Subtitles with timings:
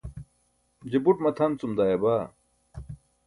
[0.89, 2.13] je buṭ matʰan cum dayaba